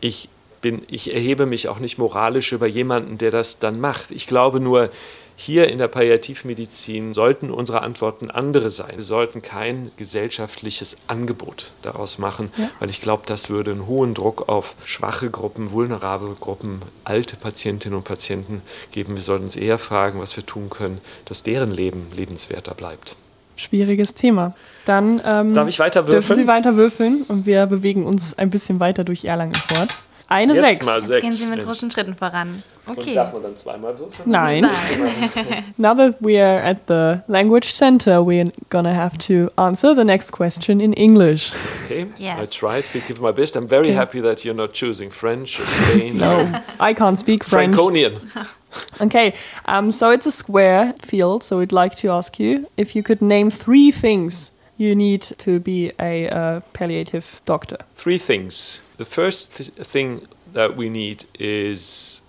[0.00, 0.28] ich
[0.60, 4.10] bin, ich erhebe mich auch nicht moralisch über jemanden, der das dann macht.
[4.10, 4.90] Ich glaube nur,
[5.38, 8.96] hier in der Palliativmedizin sollten unsere Antworten andere sein.
[8.96, 12.70] Wir sollten kein gesellschaftliches Angebot daraus machen, ja.
[12.80, 17.98] weil ich glaube, das würde einen hohen Druck auf schwache Gruppen, vulnerable Gruppen, alte Patientinnen
[17.98, 19.14] und Patienten geben.
[19.14, 23.16] Wir sollten uns eher fragen, was wir tun können, dass deren Leben lebenswerter bleibt.
[23.56, 24.54] Schwieriges Thema.
[24.86, 26.20] Dann ähm, Darf ich weiter würfeln?
[26.20, 29.88] Dürfen Sie weiter würfeln und wir bewegen uns ein bisschen weiter durch Erlangen fort.
[30.28, 30.86] Eine Jetzt Sechs.
[30.86, 32.62] Mal Jetzt gehen Sie mit großen Schritten voran.
[32.86, 33.10] Okay.
[33.10, 34.30] Und darf man dann zweimal würfeln?
[34.30, 34.62] Nein.
[34.62, 35.64] Nein.
[35.76, 40.32] Now that we are at the language center, we're gonna have to answer the next
[40.32, 41.52] question in English.
[41.84, 42.06] Okay.
[42.16, 42.38] Yes.
[42.40, 43.56] I tried to give my best.
[43.56, 43.94] I'm very okay.
[43.94, 46.16] happy that you're not choosing French or Spain.
[46.16, 47.74] no, I can't speak French.
[47.74, 48.20] Franconian.
[49.00, 49.34] okay,
[49.66, 51.44] um, so it's a square field.
[51.44, 55.60] So we'd like to ask you if you could name three things you need to
[55.60, 57.78] be a uh, palliative doctor.
[57.94, 58.82] Three things.
[58.96, 62.22] The first th thing that we need is,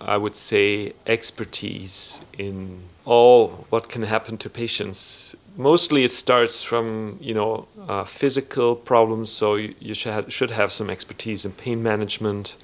[0.00, 5.36] I would say, expertise in all what can happen to patients.
[5.56, 9.30] Mostly, it starts from you know uh, physical problems.
[9.30, 12.56] So you, you should have, should have some expertise in pain management.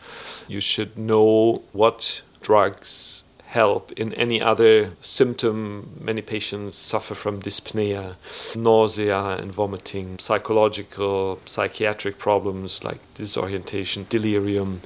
[0.48, 5.56] You should know what drugs help in any other symptom.
[6.00, 8.14] Many patients suffer from dyspnea,
[8.56, 14.80] nausea and vomiting, psychological, psychiatric problems like disorientation, delirium.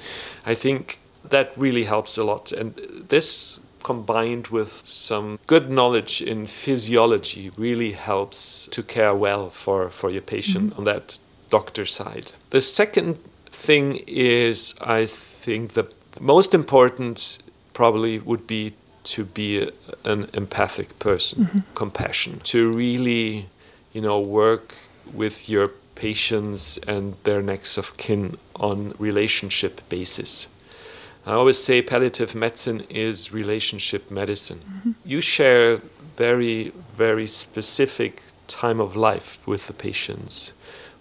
[0.45, 0.99] I think
[1.31, 2.53] that really helps a lot.
[2.53, 2.75] And
[3.09, 10.11] this combined with some good knowledge in physiology really helps to care well for, for
[10.11, 10.79] your patient mm-hmm.
[10.79, 12.33] on that doctor side.
[12.51, 13.17] The second
[13.51, 15.87] thing is, I think, the
[16.21, 17.39] most important
[17.79, 19.69] probably would be to be a,
[20.05, 21.61] an empathic person, mm-hmm.
[21.77, 23.47] compassion, to really,
[23.93, 24.75] you know, work
[25.23, 30.49] with your patients and their next of kin on relationship basis.
[31.25, 34.59] I always say palliative medicine is relationship medicine.
[34.59, 34.93] Mm-hmm.
[35.05, 35.81] You share
[36.17, 36.73] very,
[37.05, 40.53] very specific time of life with the patients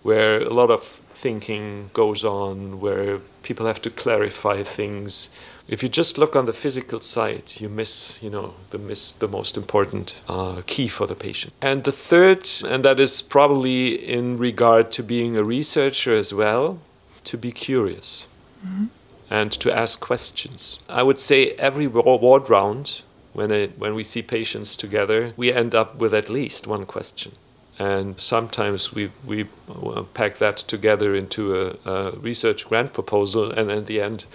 [0.04, 0.84] where a lot of
[1.26, 5.30] thinking goes on, where people have to clarify things,
[5.68, 9.28] if you just look on the physical side, you miss, you know, the miss the
[9.28, 11.54] most important uh, key for the patient.
[11.62, 16.80] And the third, and that is probably in regard to being a researcher as well,
[17.26, 18.30] to be curious
[18.66, 18.86] mm-hmm.
[19.30, 20.80] and to ask questions.
[20.88, 23.04] I would say every ward round,
[23.34, 27.34] when when we see patients together, we end up with at least one question.
[27.80, 33.70] And sometimes we, we uh, pack that together into a, a research grant proposal, and
[33.70, 34.26] in the end,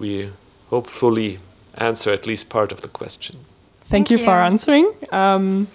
[0.00, 0.30] we
[0.70, 1.38] hopefully
[1.74, 3.36] answer at least part of the question.
[3.88, 4.86] Thank, Thank you, you, for answering.
[5.10, 5.66] Um,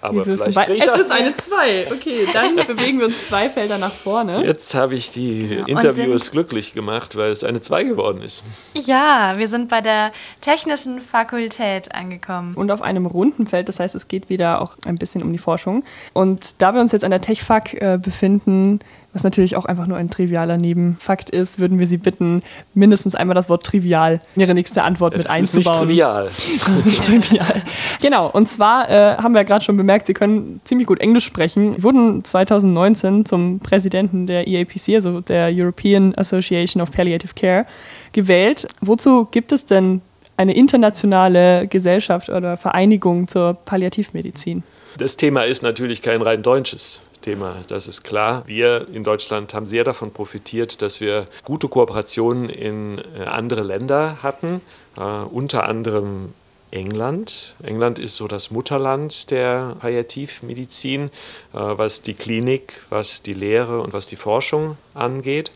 [0.00, 1.92] Aber vielleicht ich Es ist eine 2.
[1.92, 4.44] Okay, dann bewegen wir uns zwei Felder nach vorne.
[4.44, 8.44] Jetzt habe ich die ja, Interviewers glücklich gemacht, weil es eine 2 geworden ist.
[8.74, 12.54] Ja, wir sind bei der Technischen Fakultät angekommen.
[12.54, 15.38] Und auf einem runden Feld, das heißt, es geht wieder auch ein bisschen um die
[15.38, 15.84] Forschung.
[16.12, 18.80] Und da wir uns jetzt an der TechFak äh, befinden,
[19.12, 22.42] was natürlich auch einfach nur ein trivialer Nebenfakt ist, würden wir Sie bitten,
[22.74, 25.60] mindestens einmal das Wort trivial in Ihre nächste Antwort mit das einzubauen.
[25.60, 26.30] Ist nicht trivial.
[26.58, 27.62] Das ist nicht trivial.
[28.02, 31.24] Genau, und zwar äh, haben wir ja gerade schon bemerkt, Sie können ziemlich gut Englisch
[31.24, 31.74] sprechen.
[31.76, 37.64] Sie wurden 2019 zum Präsidenten der EAPC, also der European Association of Palliative Care,
[38.12, 38.68] gewählt.
[38.80, 40.02] Wozu gibt es denn
[40.36, 44.62] eine internationale Gesellschaft oder Vereinigung zur Palliativmedizin?
[44.98, 47.02] Das Thema ist natürlich kein rein deutsches.
[47.20, 48.42] Thema, das ist klar.
[48.46, 54.22] Wir in Deutschland haben sehr davon profitiert, dass wir gute Kooperationen in äh, andere Länder
[54.22, 54.60] hatten,
[54.96, 56.34] äh, unter anderem
[56.70, 57.54] England.
[57.62, 61.08] England ist so das Mutterland der Palliativmedizin, äh,
[61.52, 65.52] was die Klinik, was die Lehre und was die Forschung angeht.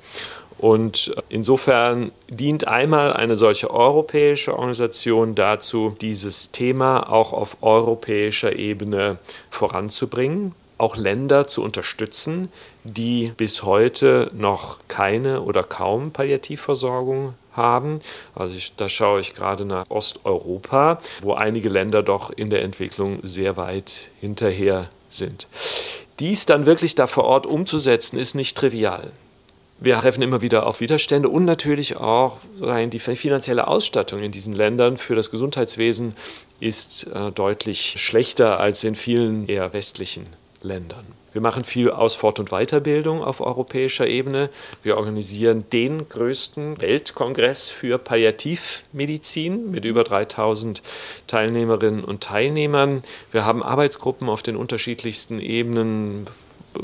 [0.58, 9.18] Und insofern dient einmal eine solche europäische Organisation dazu, dieses Thema auch auf europäischer Ebene
[9.50, 12.50] voranzubringen auch Länder zu unterstützen,
[12.84, 18.00] die bis heute noch keine oder kaum Palliativversorgung haben.
[18.34, 23.20] Also ich, da schaue ich gerade nach Osteuropa, wo einige Länder doch in der Entwicklung
[23.22, 25.46] sehr weit hinterher sind.
[26.18, 29.12] Dies dann wirklich da vor Ort umzusetzen, ist nicht trivial.
[29.78, 34.96] Wir treffen immer wieder auf Widerstände und natürlich auch die finanzielle Ausstattung in diesen Ländern
[34.96, 36.14] für das Gesundheitswesen
[36.60, 40.26] ist äh, deutlich schlechter als in vielen eher westlichen
[40.62, 41.06] Ländern.
[41.32, 44.50] Wir machen viel Aus-, Fort- und Weiterbildung auf europäischer Ebene.
[44.82, 50.82] Wir organisieren den größten Weltkongress für Palliativmedizin mit über 3000
[51.26, 53.02] Teilnehmerinnen und Teilnehmern.
[53.30, 56.26] Wir haben Arbeitsgruppen auf den unterschiedlichsten Ebenen.
[56.76, 56.80] Äh,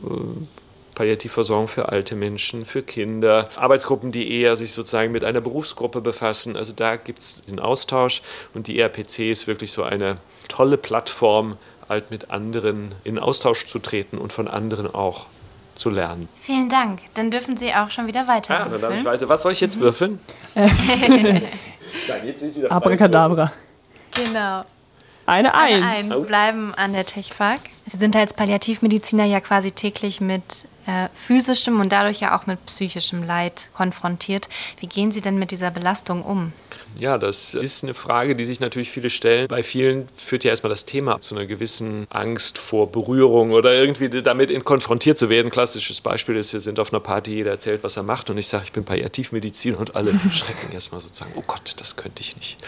[0.98, 6.56] Palliativversorgung für alte Menschen, für Kinder, Arbeitsgruppen, die eher sich sozusagen mit einer Berufsgruppe befassen.
[6.56, 8.20] Also da gibt es diesen Austausch
[8.52, 10.16] und die ERPC ist wirklich so eine
[10.48, 11.56] tolle Plattform,
[11.88, 15.26] halt mit anderen in Austausch zu treten und von anderen auch
[15.74, 16.28] zu lernen.
[16.40, 17.00] Vielen Dank.
[17.14, 18.54] Dann dürfen Sie auch schon wieder weiter.
[18.54, 19.28] Ja, dann darf ich weiter.
[19.28, 19.80] Was soll ich jetzt mhm.
[19.80, 20.20] würfeln?
[20.54, 21.42] Nein,
[22.24, 23.52] jetzt will ich wieder Abracadabra.
[24.12, 24.62] Genau.
[25.26, 25.84] Eine Eins.
[25.84, 26.26] Eine Eins.
[26.26, 27.60] Bleiben an der TechFAG.
[27.90, 30.42] Sie sind als Palliativmediziner ja quasi täglich mit
[30.86, 34.48] äh, physischem und dadurch ja auch mit psychischem Leid konfrontiert.
[34.80, 36.52] Wie gehen Sie denn mit dieser Belastung um?
[36.98, 39.48] Ja, das ist eine Frage, die sich natürlich viele stellen.
[39.48, 44.08] Bei vielen führt ja erstmal das Thema zu einer gewissen Angst vor Berührung oder irgendwie
[44.22, 45.50] damit konfrontiert zu werden.
[45.50, 48.48] Klassisches Beispiel ist, wir sind auf einer Party, jeder erzählt, was er macht und ich
[48.48, 52.58] sage, ich bin Palliativmedizin und alle schrecken erstmal sozusagen, oh Gott, das könnte ich nicht.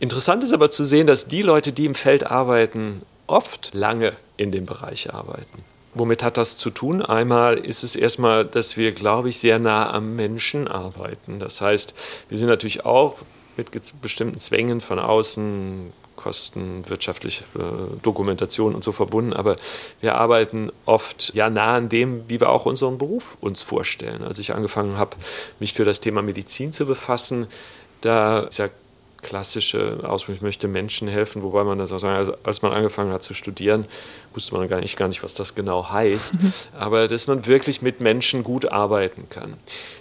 [0.00, 4.52] Interessant ist aber zu sehen, dass die Leute, die im Feld arbeiten, oft lange in
[4.52, 5.64] dem Bereich arbeiten.
[5.94, 7.02] Womit hat das zu tun?
[7.02, 11.40] Einmal ist es erstmal, dass wir, glaube ich, sehr nah am Menschen arbeiten.
[11.40, 11.94] Das heißt,
[12.28, 13.16] wir sind natürlich auch
[13.56, 19.56] mit bestimmten Zwängen von außen, Kosten, wirtschaftliche äh, Dokumentation und so verbunden, aber
[20.02, 24.22] wir arbeiten oft ja nah an dem, wie wir auch unseren Beruf uns vorstellen.
[24.22, 25.16] Als ich angefangen habe,
[25.60, 27.46] mich für das Thema Medizin zu befassen,
[28.02, 28.68] da ist ja
[29.22, 33.12] klassische Ausdruck, ich möchte Menschen helfen, wobei man das auch sagen, also als man angefangen
[33.12, 33.86] hat zu studieren,
[34.34, 36.52] wusste man gar nicht, gar nicht, was das genau heißt, mhm.
[36.78, 39.54] aber dass man wirklich mit Menschen gut arbeiten kann.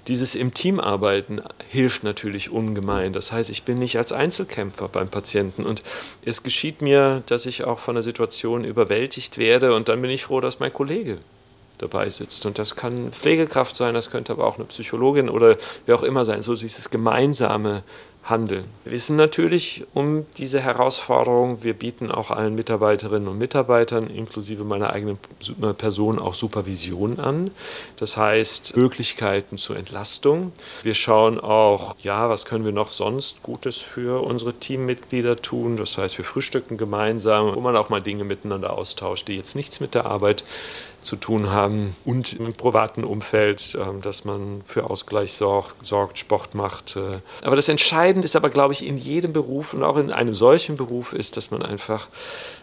[0.08, 3.14] Dieses im Team arbeiten hilft natürlich ungemein.
[3.14, 5.84] Das heißt, ich bin nicht als Einzelkämpfer beim Patienten und
[6.26, 10.26] es geschieht mir, dass ich auch von der Situation überwältigt werde und dann bin ich
[10.26, 11.18] froh, dass mein Kollege
[11.80, 12.46] dabei sitzt.
[12.46, 16.26] Und das kann Pflegekraft sein, das könnte aber auch eine Psychologin oder wer auch immer
[16.26, 16.44] sein.
[16.44, 17.84] So dieses gemeinsame
[18.30, 18.66] handeln.
[18.84, 21.64] Wir wissen natürlich um diese Herausforderung.
[21.64, 25.18] Wir bieten auch allen Mitarbeiterinnen und Mitarbeitern, inklusive meiner eigenen
[25.78, 27.52] Person, auch Supervision an.
[27.98, 30.52] Das heißt, Möglichkeiten zur Entlastung.
[30.84, 35.78] Wir schauen auch, ja, was können wir noch sonst Gutes für unsere Teammitglieder tun.
[35.78, 39.80] Das heißt, wir frühstücken gemeinsam, wo man auch mal Dinge miteinander austauscht, die jetzt nichts
[39.80, 40.44] mit der Arbeit
[41.02, 46.96] zu tun haben und im privaten Umfeld, ähm, dass man für Ausgleich sorgt, Sport macht.
[46.96, 47.20] Äh.
[47.42, 50.76] Aber das Entscheidende ist aber, glaube ich, in jedem Beruf und auch in einem solchen
[50.76, 52.08] Beruf ist, dass man einfach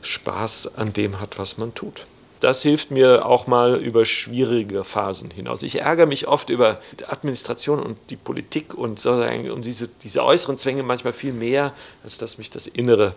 [0.03, 2.07] Spaß an dem hat, was man tut.
[2.41, 5.63] Das hilft mir auch mal über schwierige Phasen hinaus.
[5.63, 10.23] Ich ärgere mich oft über die Administration und die Politik und, sozusagen, und diese, diese
[10.23, 11.73] äußeren Zwänge manchmal viel mehr,
[12.05, 13.15] als dass mich das Innere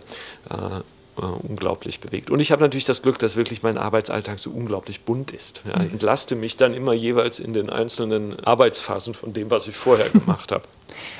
[0.48, 0.80] äh,
[1.20, 2.30] äh, unglaublich bewegt.
[2.30, 5.62] Und ich habe natürlich das Glück, dass wirklich mein Arbeitsalltag so unglaublich bunt ist.
[5.66, 9.76] Ja, ich entlaste mich dann immer jeweils in den einzelnen Arbeitsphasen von dem, was ich
[9.76, 10.64] vorher gemacht habe.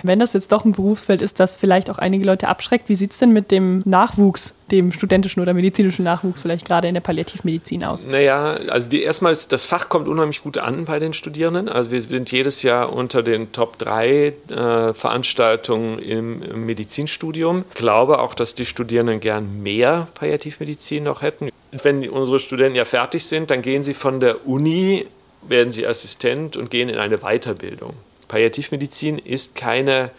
[0.02, 3.12] Wenn das jetzt doch ein Berufsfeld ist, das vielleicht auch einige Leute abschreckt, wie sieht
[3.12, 7.84] es denn mit dem Nachwuchs, dem studentischen oder medizinischen Nachwuchs vielleicht gerade in der Palliativmedizin
[7.84, 8.06] aus?
[8.06, 11.68] Naja, also die, erstmal, das Fach kommt unheimlich gut an bei den Studierenden.
[11.68, 14.08] Also wir sind jedes Jahr unter den Top 3
[14.48, 17.64] äh, Veranstaltungen im, im Medizinstudium.
[17.68, 21.50] Ich glaube auch, dass die Studierenden gern mehr Palliativmedizin noch hätten.
[21.82, 25.06] Wenn unsere Studenten ja fertig sind, dann gehen sie von der Uni,
[25.42, 27.94] werden sie Assistent und gehen in eine Weiterbildung.
[28.30, 30.12] Palliativmedizin ist keine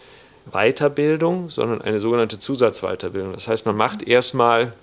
[0.50, 3.32] Weiterbildung, sondern eine sogenannte Zusatzweiterbildung.
[3.32, 4.74] Das heißt, man macht erstmal,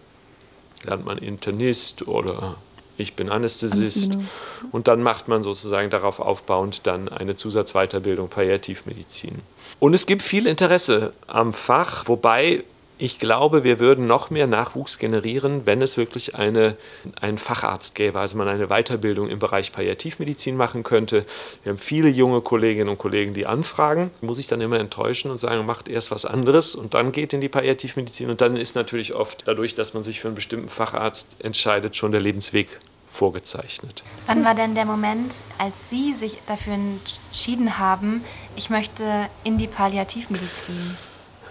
[0.83, 2.55] lernt man Internist oder
[2.97, 4.25] ich bin Anästhesist genau.
[4.71, 9.39] und dann macht man sozusagen darauf aufbauend dann eine Zusatzweiterbildung Palliativmedizin.
[9.79, 12.63] Und es gibt viel Interesse am Fach, wobei
[12.99, 16.75] ich glaube, wir würden noch mehr Nachwuchs generieren, wenn es wirklich eine,
[17.21, 21.25] einen Facharzt gäbe, also man eine Weiterbildung im Bereich Palliativmedizin machen könnte.
[21.63, 25.37] Wir haben viele junge Kolleginnen und Kollegen, die anfragen, muss ich dann immer enttäuschen und
[25.37, 29.15] sagen, macht erst was anderes und dann geht in die Palliativmedizin und dann ist natürlich
[29.15, 34.03] oft dadurch, dass man sich für einen bestimmten Facharzt entscheidet, schon der Lebensweg vorgezeichnet.
[34.27, 38.25] Wann war denn der Moment, als Sie sich dafür entschieden haben,
[38.57, 40.97] ich möchte in die Palliativmedizin?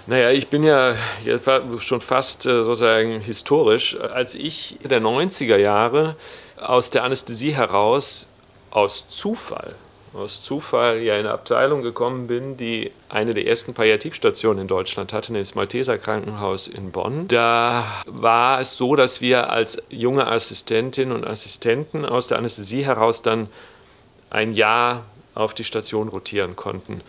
[0.09, 0.95] Naja, ich bin ja
[1.81, 4.01] schon fast äh, sozusagen historisch.
[4.01, 6.17] Als ich in der 90er Jahre
[6.57, 8.31] aus der Anästhesie heraus,
[8.71, 9.75] aus Zufall,
[10.15, 15.13] aus Zufall ja in eine Abteilung gekommen bin, die eine der ersten Palliativstationen in Deutschland
[15.13, 17.29] hatte, nämlich das Malteser Krankenhaus in Bonn.
[17.29, 23.21] Da war es so, dass wir als junge Assistentinnen und Assistenten aus der Anästhesie heraus
[23.21, 23.49] dann
[24.31, 27.03] ein Jahr auf die Station rotieren konnten.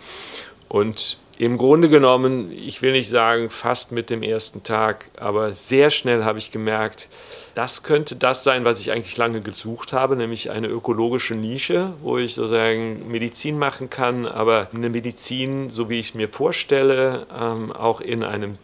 [0.68, 5.90] Und im Grunde genommen, ich will nicht sagen fast mit dem ersten Tag, aber sehr
[5.90, 7.08] schnell habe ich gemerkt,
[7.56, 12.18] das könnte das sein, was ich eigentlich lange gesucht habe, nämlich eine ökologische Nische, wo
[12.18, 17.72] ich sozusagen Medizin machen kann, aber eine Medizin, so wie ich es mir vorstelle, ähm,
[17.72, 18.58] auch in einem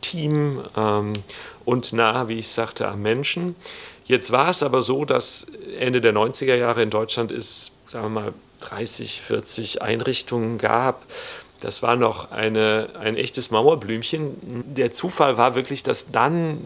[0.00, 1.14] Team ähm,
[1.64, 3.56] und nah, wie ich sagte, am Menschen.
[4.04, 8.10] Jetzt war es aber so, dass Ende der 90er Jahre in Deutschland es, sagen wir
[8.10, 11.04] mal, 30, 40 Einrichtungen gab,
[11.62, 14.64] das war noch eine, ein echtes Mauerblümchen.
[14.74, 16.58] Der Zufall war wirklich, dass dann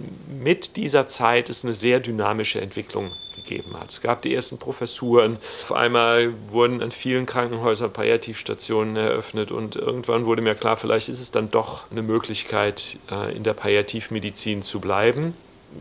[0.43, 3.91] mit dieser Zeit es eine sehr dynamische Entwicklung gegeben hat.
[3.91, 5.37] Es gab die ersten Professuren.
[5.65, 11.21] Auf einmal wurden an vielen Krankenhäusern Palliativstationen eröffnet und irgendwann wurde mir klar, vielleicht ist
[11.21, 15.35] es dann doch eine Möglichkeit, äh, in der Palliativmedizin zu bleiben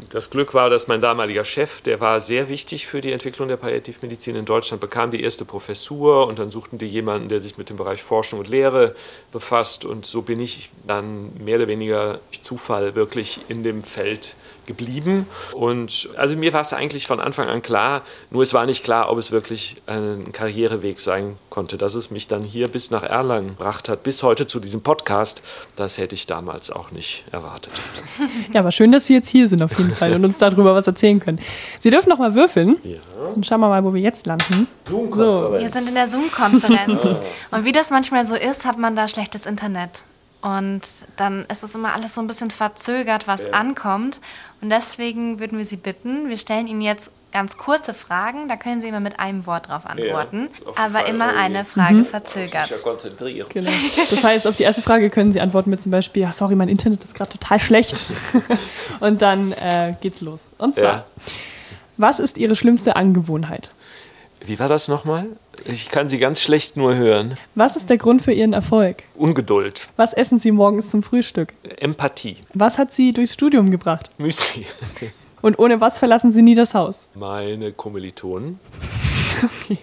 [0.10, 3.58] das Glück war, dass mein damaliger Chef, der war sehr wichtig für die Entwicklung der
[3.58, 7.70] Palliativmedizin in Deutschland, bekam die erste Professur und dann suchten die jemanden, der sich mit
[7.70, 8.96] dem Bereich Forschung und Lehre
[9.32, 9.86] befasst.
[9.86, 15.28] Und so bin ich dann mehr oder weniger durch Zufall wirklich in dem Feld geblieben.
[15.54, 19.12] Und also mir war es eigentlich von Anfang an klar, nur es war nicht klar,
[19.12, 21.78] ob es wirklich ein Karriereweg sein konnte.
[21.78, 25.42] Dass es mich dann hier bis nach Erlangen gebracht hat, bis heute zu diesem Podcast,
[25.76, 27.74] das hätte ich damals auch nicht erwartet.
[28.54, 30.88] Ja, aber schön, dass Sie jetzt hier sind auf jeden Fall und uns darüber was
[30.88, 31.40] erzählen können.
[31.80, 32.78] Sie dürfen noch mal würfeln.
[32.84, 32.98] Ja.
[33.34, 34.68] Und schauen wir mal, wo wir jetzt landen.
[34.88, 35.56] So.
[35.58, 37.20] Wir sind in der Zoom-Konferenz.
[37.52, 40.04] und wie das manchmal so ist, hat man da schlechtes Internet.
[40.42, 40.82] Und
[41.18, 43.52] dann ist es immer alles so ein bisschen verzögert, was ja.
[43.52, 44.20] ankommt.
[44.62, 48.80] Und deswegen würden wir Sie bitten, wir stellen Ihnen jetzt ganz kurze Fragen, da können
[48.80, 52.06] Sie immer mit einem Wort drauf antworten, ja, aber Frage, immer eine Frage mhm.
[52.06, 52.72] verzögert.
[52.72, 53.50] Ich konzentrieren.
[53.50, 53.70] Genau.
[54.10, 56.70] Das heißt, auf die erste Frage können Sie antworten mit zum Beispiel, ja, sorry, mein
[56.70, 57.98] Internet ist gerade total schlecht.
[59.02, 60.44] Und dann äh, geht's los.
[60.58, 61.06] Und zwar, ja.
[61.98, 63.72] was ist Ihre schlimmste Angewohnheit?
[64.40, 65.26] Wie war das nochmal?
[65.66, 67.38] Ich kann Sie ganz schlecht nur hören.
[67.54, 69.04] Was ist der Grund für Ihren Erfolg?
[69.16, 69.90] Ungeduld.
[69.98, 71.52] Was essen Sie morgens zum Frühstück?
[71.82, 72.38] Empathie.
[72.54, 74.10] Was hat Sie durchs Studium gebracht?
[74.18, 74.66] Müsli.
[75.46, 77.08] Und ohne was verlassen Sie nie das Haus?
[77.14, 78.60] Meine Kommilitonen.
[79.44, 79.78] okay.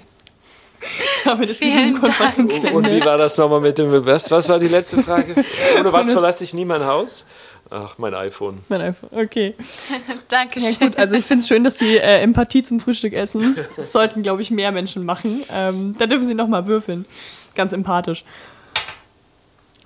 [1.24, 4.66] Damit ist Vielen Konferenz Und wie war das nochmal mit dem was, was war die
[4.66, 5.36] letzte Frage?
[5.78, 7.24] Ohne was verlasse ich nie mein Haus?
[7.70, 8.58] Ach, mein iPhone.
[8.68, 9.54] Mein iPhone, okay.
[10.28, 10.74] Dankeschön.
[10.80, 13.56] Ja, gut, also ich finde es schön, dass Sie äh, Empathie zum Frühstück essen.
[13.76, 15.44] Das sollten, glaube ich, mehr Menschen machen.
[15.56, 17.04] Ähm, da dürfen Sie nochmal würfeln.
[17.54, 18.24] Ganz empathisch.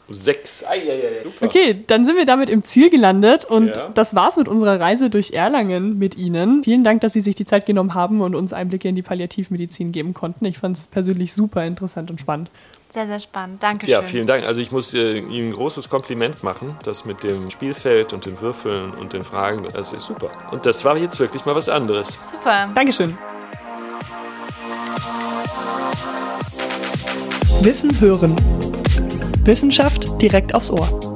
[0.09, 0.65] Sechs.
[0.65, 1.47] Ei, ei, ei, super.
[1.47, 3.89] Okay, dann sind wir damit im Ziel gelandet und ja.
[3.93, 6.63] das war's mit unserer Reise durch Erlangen mit Ihnen.
[6.63, 9.91] Vielen Dank, dass Sie sich die Zeit genommen haben und uns Einblicke in die Palliativmedizin
[9.91, 10.45] geben konnten.
[10.45, 12.51] Ich fand es persönlich super interessant und spannend.
[12.91, 13.63] Sehr, sehr spannend.
[13.63, 13.93] Dankeschön.
[13.93, 14.45] Ja, vielen Dank.
[14.45, 16.77] Also ich muss äh, Ihnen ein großes Kompliment machen.
[16.85, 20.31] Das mit dem Spielfeld und den Würfeln und den Fragen, das ist super.
[20.53, 22.19] Und das war jetzt wirklich mal was anderes.
[22.31, 22.71] Super.
[22.75, 23.19] Dankeschön.
[27.61, 28.37] Wissen hören.
[29.47, 31.16] Wissenschaft direkt aufs Ohr.